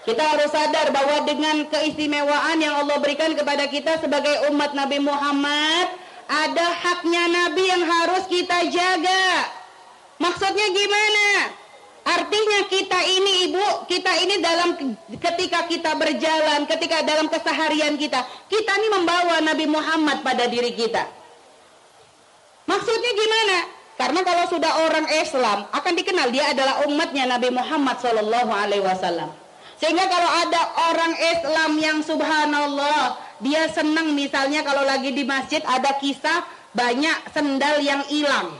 [0.00, 5.92] Kita harus sadar bahwa dengan keistimewaan yang Allah berikan kepada kita sebagai umat Nabi Muhammad,
[6.24, 9.44] ada haknya Nabi yang harus kita jaga.
[10.16, 11.26] Maksudnya gimana?
[12.00, 14.72] Artinya kita ini ibu, kita ini dalam
[15.20, 21.04] ketika kita berjalan, ketika dalam keseharian kita, kita ini membawa Nabi Muhammad pada diri kita.
[22.64, 23.56] Maksudnya gimana?
[24.00, 29.39] Karena kalau sudah orang Islam akan dikenal dia adalah umatnya Nabi Muhammad Wasallam.
[29.80, 30.62] Sehingga kalau ada
[30.92, 36.44] orang Islam yang subhanallah dia senang misalnya kalau lagi di masjid ada kisah
[36.76, 38.52] banyak sendal yang hilang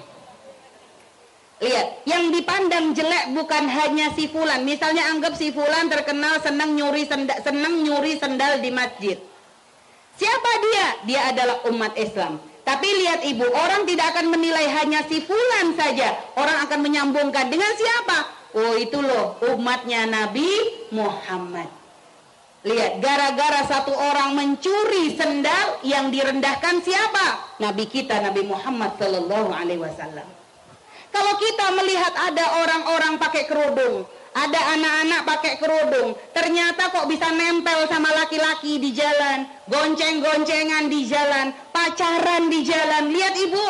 [1.61, 4.64] Lihat, yang dipandang jelek bukan hanya si fulan.
[4.64, 9.20] Misalnya anggap si fulan terkenal senang nyuri sendal, senang nyuri sendal di masjid.
[10.16, 10.87] Siapa dia?
[11.04, 12.40] Dia adalah umat Islam.
[12.64, 16.16] Tapi lihat ibu, orang tidak akan menilai hanya si fulan saja.
[16.40, 18.39] Orang akan menyambungkan dengan siapa?
[18.50, 20.48] Oh itu loh umatnya Nabi
[20.90, 21.70] Muhammad.
[22.60, 27.56] Lihat, gara-gara satu orang mencuri sendal yang direndahkan siapa?
[27.56, 30.28] Nabi kita, Nabi Muhammad Sallallahu Alaihi Wasallam.
[31.08, 34.04] Kalau kita melihat ada orang-orang pakai kerudung,
[34.36, 41.56] ada anak-anak pakai kerudung, ternyata kok bisa nempel sama laki-laki di jalan, gonceng-goncengan di jalan,
[41.72, 43.08] pacaran di jalan.
[43.08, 43.68] Lihat ibu,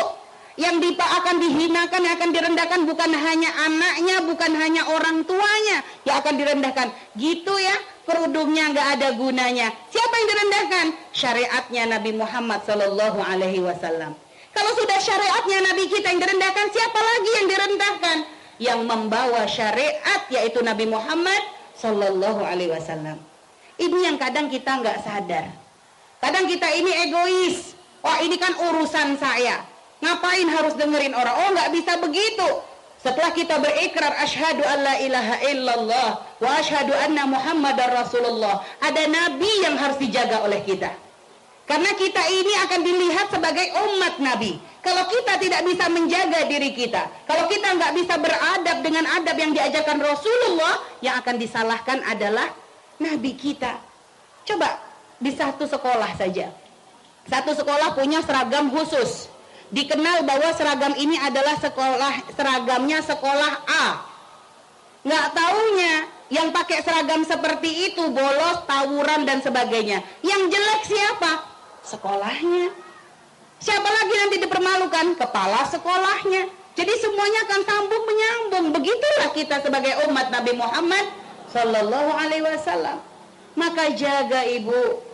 [0.59, 6.17] yang dipa akan dihinakan, yang akan direndahkan bukan hanya anaknya, bukan hanya orang tuanya yang
[6.19, 6.89] akan direndahkan.
[7.15, 7.77] Gitu ya,
[8.09, 9.71] kerudungnya nggak ada gunanya.
[9.93, 10.87] Siapa yang direndahkan?
[11.15, 14.19] Syariatnya Nabi Muhammad Sallallahu Alaihi Wasallam.
[14.51, 18.17] Kalau sudah syariatnya Nabi kita yang direndahkan, siapa lagi yang direndahkan?
[18.61, 21.41] Yang membawa syariat yaitu Nabi Muhammad
[21.79, 23.17] Sallallahu Alaihi Wasallam.
[23.81, 25.57] Ini yang kadang kita nggak sadar.
[26.21, 27.73] Kadang kita ini egois.
[28.05, 29.65] Wah ini kan urusan saya.
[30.01, 31.35] Ngapain harus dengerin orang?
[31.37, 32.49] Oh nggak bisa begitu.
[33.01, 38.61] Setelah kita berikrar asyhadu alla ilaha illallah wa asyhadu anna muhammadar rasulullah.
[38.81, 40.93] Ada nabi yang harus dijaga oleh kita.
[41.71, 44.59] Karena kita ini akan dilihat sebagai umat Nabi.
[44.83, 49.55] Kalau kita tidak bisa menjaga diri kita, kalau kita nggak bisa beradab dengan adab yang
[49.55, 52.51] diajarkan Rasulullah, yang akan disalahkan adalah
[52.99, 53.79] Nabi kita.
[54.43, 54.83] Coba
[55.23, 56.51] di satu sekolah saja.
[57.31, 59.31] Satu sekolah punya seragam khusus.
[59.71, 63.87] Dikenal bahwa seragam ini adalah sekolah seragamnya sekolah A.
[65.07, 65.95] Nggak taunya
[66.31, 70.03] yang pakai seragam seperti itu bolos, tawuran dan sebagainya.
[70.27, 71.51] Yang jelek siapa?
[71.85, 72.71] sekolahnya.
[73.61, 75.07] Siapa lagi nanti dipermalukan?
[75.21, 76.49] Kepala sekolahnya.
[76.79, 78.67] Jadi semuanya akan sambung menyambung.
[78.73, 81.05] Begitulah kita sebagai umat Nabi Muhammad
[81.53, 83.05] Sallallahu Alaihi Wasallam.
[83.59, 85.05] Maka jaga ibu.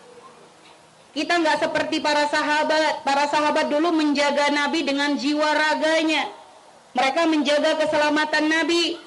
[1.16, 3.00] Kita nggak seperti para sahabat.
[3.00, 6.28] Para sahabat dulu menjaga Nabi dengan jiwa raganya.
[6.92, 9.00] Mereka menjaga keselamatan Nabi.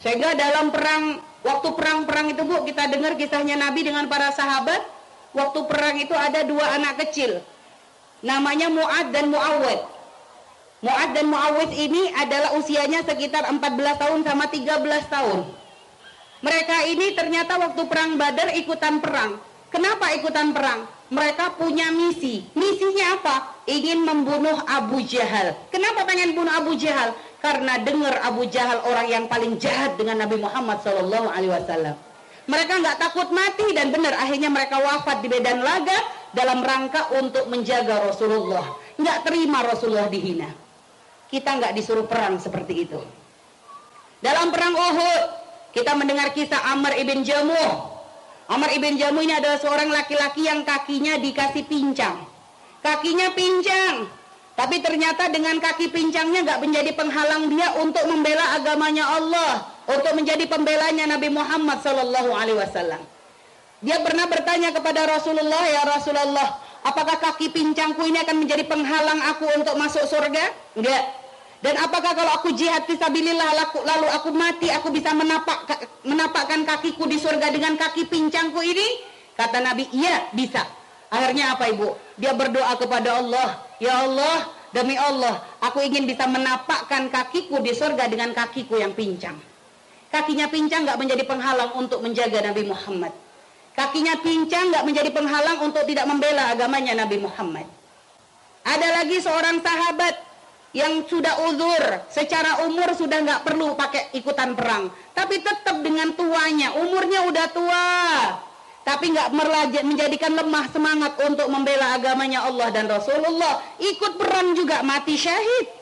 [0.00, 4.80] Sehingga dalam perang, waktu perang-perang itu bu, kita dengar kisahnya Nabi dengan para sahabat
[5.36, 7.44] waktu perang itu ada dua anak kecil.
[8.24, 9.80] Namanya Mu'ad dan Mu'awid.
[10.80, 13.60] Mu'ad dan Mu'awid ini adalah usianya sekitar 14
[14.00, 15.38] tahun sama 13 tahun.
[16.38, 19.47] Mereka ini ternyata waktu perang Badar ikutan perang.
[19.68, 20.88] Kenapa ikutan perang?
[21.08, 22.44] Mereka punya misi.
[22.52, 23.36] Misinya apa?
[23.64, 25.56] Ingin membunuh Abu Jahal.
[25.72, 27.16] Kenapa pengen bunuh Abu Jahal?
[27.40, 31.96] Karena dengar Abu Jahal orang yang paling jahat dengan Nabi Muhammad SAW.
[32.48, 35.96] Mereka nggak takut mati dan benar akhirnya mereka wafat di medan laga
[36.32, 38.64] dalam rangka untuk menjaga Rasulullah.
[38.96, 40.48] Nggak terima Rasulullah dihina.
[41.28, 43.00] Kita nggak disuruh perang seperti itu.
[44.24, 45.22] Dalam perang Uhud,
[45.76, 47.97] kita mendengar kisah Amr ibn Jamuh.
[48.48, 52.24] Amr ibn Jamuh ini adalah seorang laki-laki yang kakinya dikasih pincang.
[52.80, 54.08] Kakinya pincang,
[54.58, 60.50] tapi ternyata dengan kaki pincangnya nggak menjadi penghalang dia untuk membela agamanya Allah untuk menjadi
[60.50, 61.78] pembelanya Nabi Muhammad
[62.58, 63.02] Wasallam.
[63.78, 69.46] Dia pernah bertanya kepada Rasulullah, ya Rasulullah, apakah kaki pincangku ini akan menjadi penghalang aku
[69.54, 70.74] untuk masuk surga?
[70.74, 71.27] Enggak.
[71.58, 73.50] Dan apakah kalau aku jihad fisabilillah
[73.82, 75.66] lalu aku mati, aku bisa menapak
[76.06, 79.02] menapakkan kakiku di surga dengan kaki pincangku ini?
[79.34, 80.62] Kata Nabi, iya bisa.
[81.10, 81.98] Akhirnya apa ibu?
[82.14, 88.06] Dia berdoa kepada Allah, ya Allah, demi Allah, aku ingin bisa menapakkan kakiku di surga
[88.06, 89.34] dengan kakiku yang pincang.
[90.14, 93.12] Kakinya pincang nggak menjadi penghalang untuk menjaga Nabi Muhammad.
[93.74, 97.66] Kakinya pincang nggak menjadi penghalang untuk tidak membela agamanya Nabi Muhammad.
[98.68, 100.27] Ada lagi seorang sahabat
[100.76, 106.76] yang sudah uzur, secara umur sudah nggak perlu pakai ikutan perang, tapi tetap dengan tuanya,
[106.76, 107.88] umurnya udah tua,
[108.84, 109.32] tapi nggak
[109.84, 115.72] menjadikan lemah semangat untuk membela agamanya Allah dan Rasulullah, ikut perang juga mati syahid,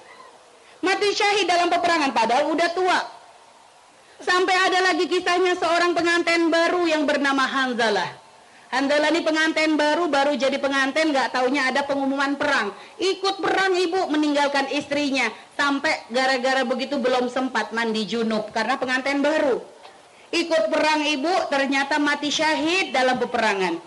[0.86, 2.98] mati syahid dalam peperangan padahal udah tua,
[4.16, 8.25] Sampai ada lagi kisahnya seorang pengantin baru yang bernama Hanzalah.
[8.66, 12.74] Hanzalah ini pengantin baru, baru jadi pengantin, nggak taunya ada pengumuman perang.
[12.98, 15.30] Ikut perang ibu meninggalkan istrinya.
[15.54, 19.62] Sampai gara-gara begitu belum sempat mandi junub karena pengantin baru.
[20.34, 23.78] Ikut perang ibu ternyata mati syahid dalam peperangan.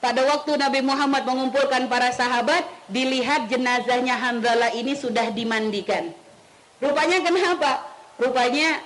[0.00, 6.12] Pada waktu Nabi Muhammad mengumpulkan para sahabat, dilihat jenazahnya Hanzalah ini sudah dimandikan.
[6.80, 7.84] Rupanya kenapa?
[8.16, 8.80] Rupanya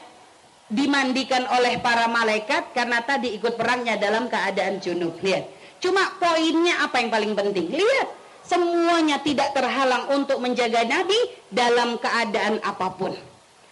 [0.74, 5.14] dimandikan oleh para malaikat karena tadi ikut perangnya dalam keadaan junub.
[5.22, 5.46] Lihat.
[5.78, 7.70] Cuma poinnya apa yang paling penting?
[7.70, 8.26] Lihat.
[8.44, 11.16] Semuanya tidak terhalang untuk menjaga Nabi
[11.48, 13.16] dalam keadaan apa pun.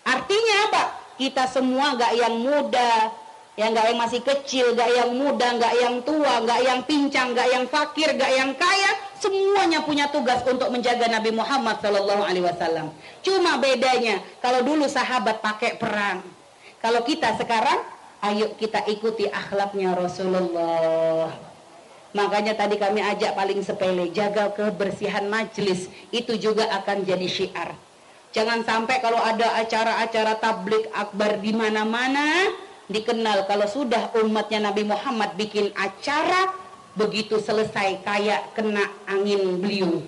[0.07, 0.83] Artinya apa?
[1.21, 3.13] Kita semua gak yang muda,
[3.61, 7.53] yang gak yang masih kecil, gak yang muda, gak yang tua, gak yang pincang, gak
[7.53, 12.91] yang fakir, gak yang kaya, Semuanya punya tugas untuk menjaga Nabi Muhammad Shallallahu Alaihi Wasallam.
[13.23, 16.27] Cuma bedanya kalau dulu sahabat pakai perang,
[16.83, 17.79] kalau kita sekarang,
[18.27, 21.31] ayo kita ikuti akhlaknya Rasulullah.
[22.13, 25.89] Makanya tadi kami ajak paling sepele, jaga kebersihan majelis.
[26.13, 27.73] Itu juga akan jadi syiar.
[28.37, 32.53] Jangan sampai kalau ada acara-acara tablik akbar di mana-mana,
[32.91, 36.53] dikenal kalau sudah umatnya Nabi Muhammad bikin acara,
[36.93, 40.05] begitu selesai kayak kena angin beliung.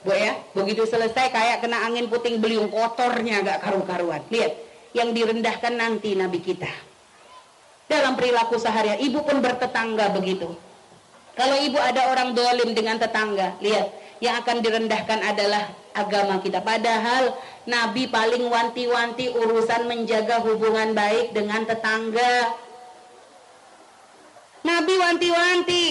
[0.00, 4.22] Bu ya, begitu selesai kayak kena angin puting beliung, kotornya gak karu-karuan.
[4.32, 6.70] Lihat, yang direndahkan nanti Nabi kita.
[7.90, 10.46] Dalam perilaku seharian, ibu pun bertetangga begitu.
[11.34, 13.90] Kalau ibu ada orang dolim dengan tetangga, lihat,
[14.22, 16.62] yang akan direndahkan adalah agama kita.
[16.62, 17.34] Padahal
[17.66, 22.54] Nabi paling wanti-wanti urusan menjaga hubungan baik dengan tetangga.
[24.60, 25.84] Nabi wanti-wanti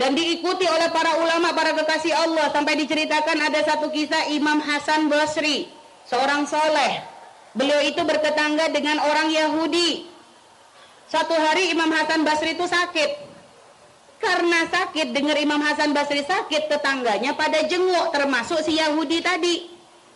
[0.00, 5.10] dan diikuti oleh para ulama, para kekasih Allah sampai diceritakan ada satu kisah Imam Hasan
[5.10, 5.68] Basri,
[6.06, 7.13] seorang soleh
[7.54, 10.10] Beliau itu bertetangga dengan orang Yahudi.
[11.06, 13.10] Satu hari Imam Hasan Basri itu sakit.
[14.18, 19.70] Karena sakit, dengar Imam Hasan Basri sakit, tetangganya pada jenguk, termasuk si Yahudi tadi.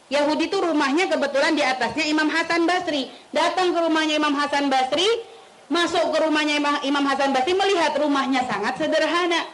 [0.08, 3.12] Yahudi itu rumahnya kebetulan di atasnya Imam Hasan Basri.
[3.30, 5.06] Datang ke rumahnya Imam Hasan Basri,
[5.68, 9.44] masuk ke rumahnya Imam Hasan Basri, melihat rumahnya sangat sederhana.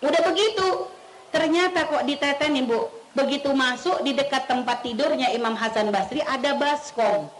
[0.00, 0.88] Udah begitu,
[1.28, 7.32] ternyata kok ditetenin bu, Begitu masuk di dekat tempat tidurnya Imam Hasan Basri ada baskom.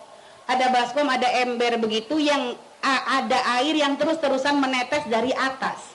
[0.48, 5.92] Ada baskom, ada ember begitu yang ada air yang terus-terusan menetes dari atas.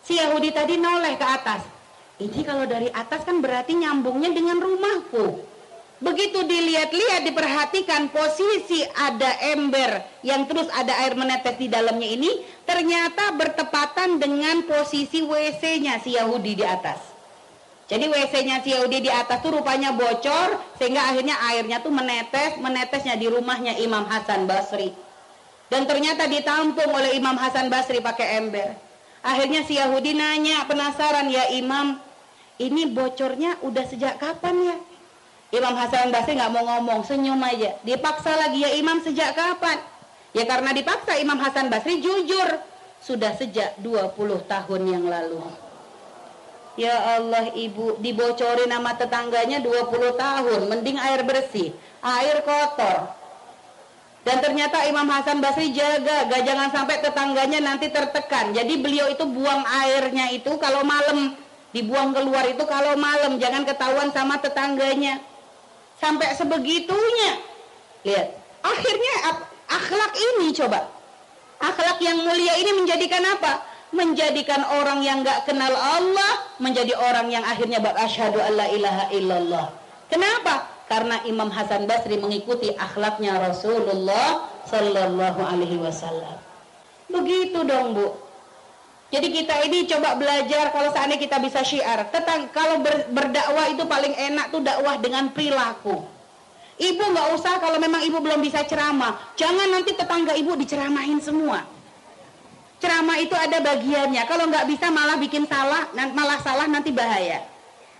[0.00, 1.60] Si Yahudi tadi noleh ke atas.
[2.16, 5.52] Ini kalau dari atas kan berarti nyambungnya dengan rumahku.
[6.00, 12.30] Begitu dilihat-lihat, diperhatikan posisi ada ember yang terus ada air menetes di dalamnya ini,
[12.64, 17.13] ternyata bertepatan dengan posisi WC-nya si Yahudi di atas.
[17.84, 23.28] Jadi WC-nya Yahudi di atas tuh rupanya bocor sehingga akhirnya airnya tuh menetes, menetesnya di
[23.28, 24.96] rumahnya Imam Hasan Basri.
[25.68, 28.72] Dan ternyata ditampung oleh Imam Hasan Basri pakai ember.
[29.20, 32.00] Akhirnya si Yahudi nanya, penasaran ya Imam,
[32.60, 34.76] ini bocornya udah sejak kapan ya?
[35.52, 37.76] Imam Hasan Basri nggak mau ngomong, senyum aja.
[37.84, 39.80] Dipaksa lagi ya Imam sejak kapan?
[40.32, 42.48] Ya karena dipaksa Imam Hasan Basri jujur.
[43.04, 44.16] Sudah sejak 20
[44.48, 45.63] tahun yang lalu.
[46.74, 51.70] Ya Allah ibu dibocorin nama tetangganya 20 tahun Mending air bersih
[52.02, 53.14] Air kotor.
[54.26, 58.50] Dan ternyata Imam Hasan Basri jaga Gak jangan sampai tetangganya nanti tertekan.
[58.50, 61.38] Jadi beliau itu buang airnya itu Kalau malam
[61.74, 65.22] Dibuang keluar itu kalau malam Jangan ketahuan sama tetangganya.
[66.02, 67.38] Sampai sebegitunya.
[68.02, 69.14] Lihat Akhirnya
[69.68, 70.88] akhlak ini coba.
[71.60, 73.60] Akhlak yang mulia ini menjadikan apa?
[73.94, 79.66] Menjadikan orang yang nggak kenal Allah menjadi orang yang akhirnya berasyhadu alla ilaha illallah.
[80.10, 80.66] Kenapa?
[80.90, 86.36] Karena Imam Hasan Basri mengikuti akhlaknya Rasulullah Sallallahu Alaihi Wasallam.
[87.08, 88.06] Begitu dong bu.
[89.14, 92.10] Jadi kita ini coba belajar kalau seandainya kita bisa syiar.
[92.10, 96.02] Tentang kalau ber, berdakwah itu paling enak tuh dakwah dengan perilaku.
[96.74, 99.14] Ibu nggak usah kalau memang ibu belum bisa ceramah.
[99.38, 101.73] Jangan nanti tetangga ibu diceramahin semua
[102.84, 104.22] ceramah itu ada bagiannya.
[104.28, 107.40] Kalau nggak bisa malah bikin salah, malah salah nanti bahaya.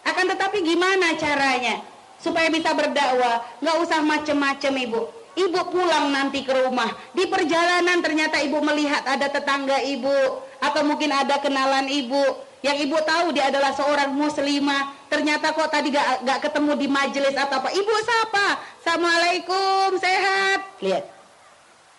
[0.05, 1.81] Akan tetapi gimana caranya
[2.21, 3.41] supaya bisa berdakwah?
[3.65, 5.09] Nggak usah macem-macem ibu.
[5.35, 6.93] Ibu pulang nanti ke rumah.
[7.17, 12.23] Di perjalanan ternyata ibu melihat ada tetangga ibu atau mungkin ada kenalan ibu
[12.63, 15.09] yang ibu tahu dia adalah seorang muslimah.
[15.09, 17.73] Ternyata kok tadi gak, gak ketemu di majelis atau apa.
[17.73, 18.47] Ibu siapa?
[18.79, 20.59] Assalamualaikum, sehat.
[20.85, 21.14] Lihat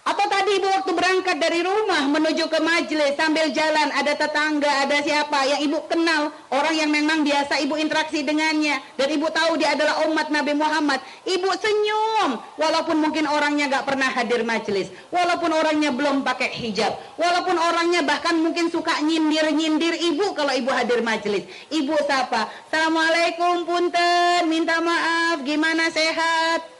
[0.05, 5.01] atau tadi ibu waktu berangkat dari rumah menuju ke majelis sambil jalan ada tetangga, ada
[5.01, 9.73] siapa yang ibu kenal, orang yang memang biasa ibu interaksi dengannya dan ibu tahu dia
[9.73, 11.01] adalah umat Nabi Muhammad.
[11.25, 17.57] Ibu senyum walaupun mungkin orangnya gak pernah hadir majelis, walaupun orangnya belum pakai hijab, walaupun
[17.57, 21.49] orangnya bahkan mungkin suka nyindir-nyindir ibu kalau ibu hadir majelis.
[21.73, 26.74] Ibu sapa, "Assalamualaikum punten, minta maaf, gimana sehat?"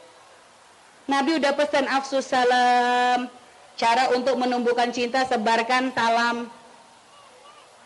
[1.06, 3.30] Nabi udah pesan afsus salam.
[3.78, 6.50] Cara untuk menumbuhkan cinta sebarkan salam.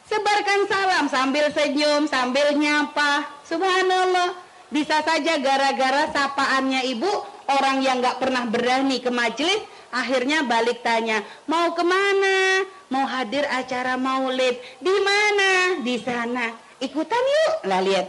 [0.08, 3.28] Sebarkan salam sambil senyum, sambil nyapa.
[3.44, 4.40] Subhanallah.
[4.72, 7.10] Bisa saja gara-gara sapaannya ibu,
[7.50, 9.58] orang yang gak pernah berani ke majelis,
[9.90, 12.62] akhirnya balik tanya, mau ke mana?
[12.86, 14.62] Mau hadir acara maulid.
[14.78, 15.82] Di mana?
[15.82, 16.54] Di sana.
[16.78, 17.54] Ikutan yuk.
[17.66, 18.06] Lah lihat.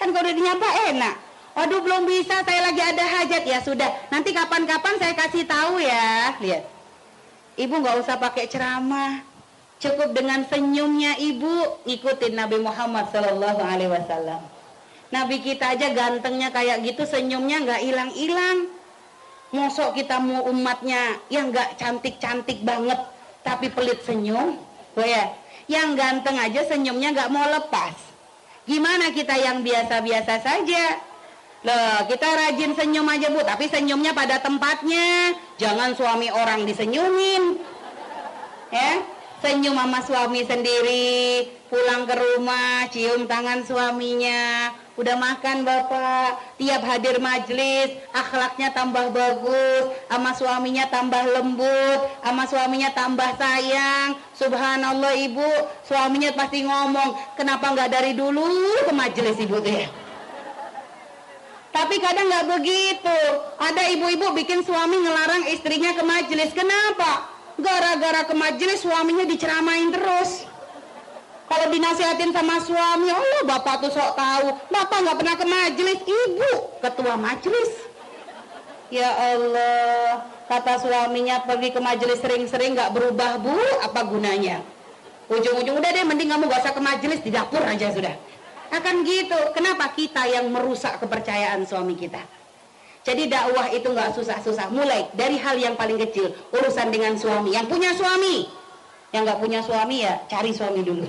[0.00, 1.27] Kan kalau dinyapa enak
[1.58, 3.42] Waduh belum bisa, saya lagi ada hajat.
[3.42, 6.38] Ya sudah, nanti kapan-kapan saya kasih tahu ya.
[6.38, 6.62] Lihat.
[7.58, 9.26] Ibu nggak usah pakai ceramah.
[9.82, 14.38] Cukup dengan senyumnya ibu ikutin Nabi Muhammad Sallallahu Alaihi Wasallam.
[15.10, 18.70] Nabi kita aja gantengnya kayak gitu, senyumnya nggak hilang-hilang.
[19.50, 23.02] Mosok kita mau umatnya yang nggak cantik-cantik banget,
[23.42, 24.60] tapi pelit senyum,
[24.94, 25.34] oh ya,
[25.66, 27.96] yang ganteng aja senyumnya nggak mau lepas.
[28.68, 31.07] Gimana kita yang biasa-biasa saja?
[31.66, 35.34] Loh, kita rajin senyum aja bu, tapi senyumnya pada tempatnya.
[35.58, 37.58] Jangan suami orang disenyumin.
[38.70, 39.02] Ya,
[39.42, 47.22] senyum sama suami sendiri, pulang ke rumah, cium tangan suaminya, udah makan bapak, tiap hadir
[47.22, 55.50] majlis, akhlaknya tambah bagus, sama suaminya tambah lembut, sama suaminya tambah sayang, subhanallah ibu,
[55.86, 58.46] suaminya pasti ngomong, kenapa nggak dari dulu
[58.84, 59.58] ke majlis ibu?
[59.62, 60.07] Tuh ya?
[61.78, 63.18] Tapi kadang nggak begitu.
[63.54, 66.50] Ada ibu-ibu bikin suami ngelarang istrinya ke majelis.
[66.50, 67.30] Kenapa?
[67.54, 70.42] Gara-gara ke majelis suaminya diceramain terus.
[71.48, 74.46] Kalau dinasihatin sama suami, Allah bapak tuh sok tahu.
[74.74, 76.52] Bapak nggak pernah ke majelis, ibu
[76.82, 77.70] ketua majelis.
[78.90, 83.54] Ya Allah, kata suaminya pergi ke majelis sering-sering nggak berubah bu,
[83.86, 84.60] apa gunanya?
[85.28, 88.16] Ujung-ujung udah deh, mending kamu gak usah ke majelis di dapur aja sudah.
[88.68, 89.38] Akan gitu.
[89.56, 92.20] Kenapa kita yang merusak kepercayaan suami kita?
[93.08, 94.68] Jadi dakwah itu nggak susah-susah.
[94.68, 97.56] Mulai dari hal yang paling kecil, urusan dengan suami.
[97.56, 98.44] Yang punya suami,
[99.16, 101.08] yang nggak punya suami ya cari suami dulu.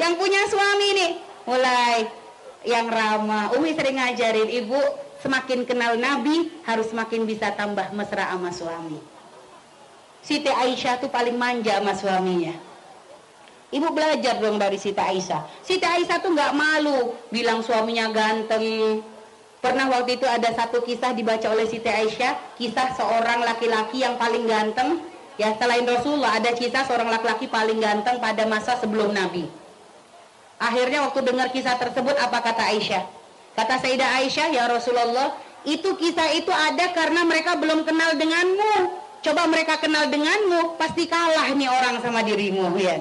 [0.00, 1.12] Yang punya suami nih,
[1.44, 2.08] mulai
[2.64, 3.52] yang ramah.
[3.60, 4.80] Umi sering ngajarin ibu
[5.20, 8.98] semakin kenal Nabi harus semakin bisa tambah mesra sama suami.
[10.22, 12.71] Siti Aisyah tuh paling manja sama suaminya.
[13.72, 15.64] Ibu belajar dong dari Siti Aisyah.
[15.64, 19.00] Siti Aisyah tuh nggak malu bilang suaminya ganteng.
[19.64, 24.44] Pernah waktu itu ada satu kisah dibaca oleh Siti Aisyah, kisah seorang laki-laki yang paling
[24.44, 25.00] ganteng.
[25.40, 29.48] Ya selain Rasulullah ada kisah seorang laki-laki paling ganteng pada masa sebelum Nabi.
[30.60, 33.02] Akhirnya waktu dengar kisah tersebut apa kata Aisyah?
[33.56, 35.32] Kata Sayyidah Aisyah, ya Rasulullah,
[35.64, 39.00] itu kisah itu ada karena mereka belum kenal denganmu.
[39.22, 43.00] Coba mereka kenal denganmu, pasti kalah nih orang sama dirimu, ya.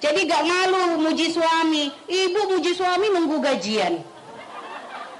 [0.00, 1.92] Jadi gak malu muji suami.
[2.08, 4.00] Ibu muji suami nunggu gajian.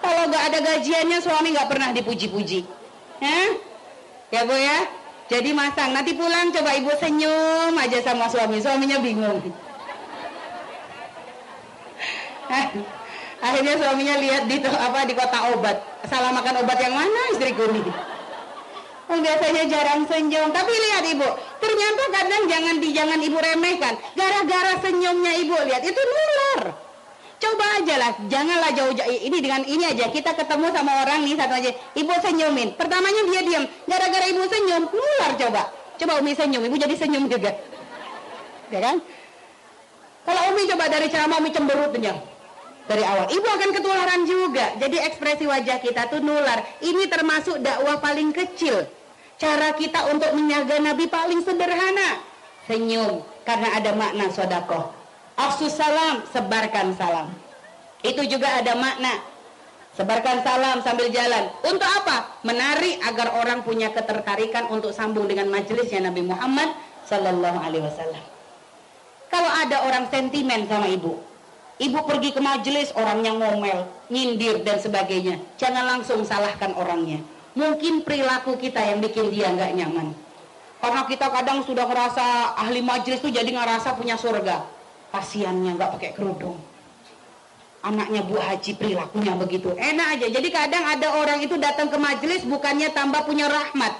[0.00, 2.64] Kalau gak ada gajiannya suami gak pernah dipuji-puji.
[4.32, 4.88] Ya bu ya.
[5.28, 5.92] Jadi masang.
[5.92, 8.58] Nanti pulang coba ibu senyum aja sama suami.
[8.64, 9.44] Suaminya bingung.
[13.44, 15.76] Akhirnya suaminya lihat di apa di kota obat.
[16.08, 17.84] Salah makan obat yang mana istriku nih?
[19.10, 20.54] Biasanya jarang senyum.
[20.54, 23.98] Tapi lihat ibu, ternyata kadang jangan di jangan ibu remehkan.
[24.14, 26.70] Gara-gara senyumnya ibu lihat itu nular.
[27.40, 29.10] Coba aja lah, janganlah jauh-jauh.
[29.10, 31.70] Ini dengan ini aja kita ketemu sama orang nih satu aja.
[31.98, 32.78] Ibu senyumin.
[32.78, 33.64] Pertamanya dia diam.
[33.90, 35.62] Gara-gara ibu senyum, nular coba.
[35.98, 37.50] Coba Umi senyum, ibu jadi senyum juga.
[38.70, 39.02] Ya kan?
[40.22, 42.14] Kalau Umi coba dari ceramah Umi cemberut aja
[42.86, 43.26] dari awal.
[43.30, 44.66] Ibu akan ketularan juga.
[44.78, 46.62] Jadi ekspresi wajah kita tuh nular.
[46.78, 48.99] Ini termasuk dakwah paling kecil.
[49.40, 52.20] Cara kita untuk menjaga Nabi paling sederhana.
[52.68, 53.24] Senyum.
[53.48, 54.92] Karena ada makna sodakoh.
[55.40, 57.32] Afsus salam, sebarkan salam.
[58.04, 59.24] Itu juga ada makna.
[59.96, 61.48] Sebarkan salam sambil jalan.
[61.64, 62.36] Untuk apa?
[62.44, 66.76] Menarik agar orang punya ketertarikan untuk sambung dengan majelisnya Nabi Muhammad
[67.08, 68.24] Sallallahu Alaihi Wasallam.
[69.32, 71.16] Kalau ada orang sentimen sama ibu,
[71.80, 75.40] ibu pergi ke majelis orangnya ngomel, nyindir dan sebagainya.
[75.56, 77.24] Jangan langsung salahkan orangnya
[77.54, 80.14] mungkin perilaku kita yang bikin dia nggak nyaman.
[80.80, 84.64] Karena kita kadang sudah ngerasa ahli majelis tuh jadi ngerasa punya surga.
[85.12, 86.56] Kasiannya nggak pakai kerudung.
[87.80, 89.72] Anaknya Bu Haji perilakunya begitu.
[89.72, 90.26] Enak aja.
[90.28, 93.92] Jadi kadang ada orang itu datang ke majelis bukannya tambah punya rahmat.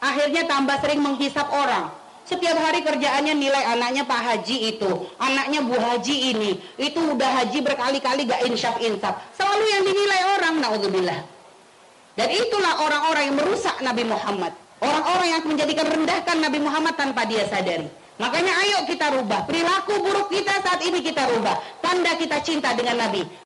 [0.00, 1.92] Akhirnya tambah sering menghisap orang.
[2.26, 6.50] Setiap hari kerjaannya nilai anaknya Pak Haji itu anaknya Bu Haji ini.
[6.74, 11.35] Itu udah haji berkali-kali gak insyaf insaf selalu yang dinilai orang naudzubillah
[12.16, 14.56] dan itulah orang-orang yang merusak Nabi Muhammad.
[14.80, 17.88] Orang-orang yang menjadikan rendahkan Nabi Muhammad tanpa dia sadari.
[18.16, 19.44] Makanya ayo kita rubah.
[19.44, 21.60] Perilaku buruk kita saat ini kita rubah.
[21.84, 23.28] Tanda kita cinta dengan Nabi.